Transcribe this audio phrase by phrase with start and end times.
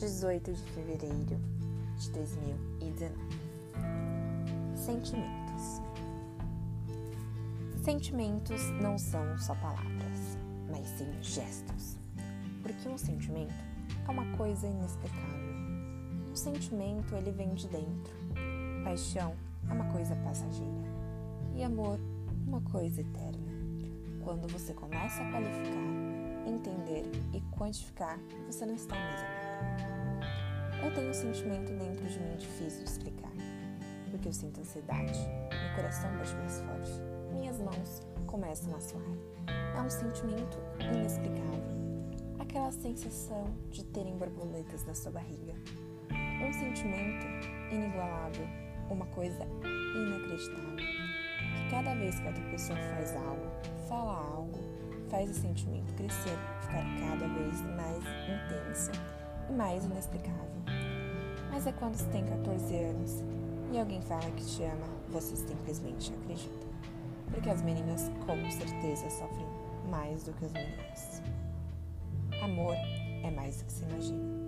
[0.00, 1.38] 18 de fevereiro
[1.98, 3.14] de 2019.
[4.74, 5.82] Sentimentos.
[7.84, 10.38] Sentimentos não são só palavras,
[10.70, 11.98] mas sim gestos.
[12.62, 13.52] Porque um sentimento
[14.08, 15.54] é uma coisa inexplicável.
[16.30, 18.14] Um sentimento ele vem de dentro.
[18.82, 19.34] Paixão
[19.68, 20.88] é uma coisa passageira
[21.54, 22.00] e amor
[22.46, 23.52] uma coisa eterna.
[24.24, 29.49] Quando você começa a qualificar, entender e quantificar, você não está mais amando.
[30.82, 33.32] Eu tenho um sentimento dentro de mim difícil de explicar,
[34.10, 35.18] porque eu sinto ansiedade,
[35.50, 36.90] meu coração bate mais forte,
[37.32, 39.02] minhas mãos começam a suar.
[39.76, 41.62] É um sentimento inexplicável,
[42.38, 45.52] aquela sensação de terem borboletas na sua barriga.
[46.10, 47.26] Um sentimento
[47.70, 48.46] inigualável,
[48.88, 49.46] uma coisa
[49.94, 50.76] inacreditável.
[50.76, 53.46] Que cada vez que outra pessoa faz algo,
[53.86, 54.58] fala algo,
[55.10, 58.92] faz o sentimento crescer, ficar cada vez mais intenso
[59.50, 60.59] e mais inexplicável.
[61.50, 63.24] Mas é quando você tem 14 anos
[63.72, 66.66] e alguém fala que te ama, você simplesmente acredita.
[67.30, 69.46] Porque as meninas com certeza sofrem
[69.90, 71.22] mais do que os meninos.
[72.42, 72.74] Amor
[73.22, 74.40] é mais do que se imagina.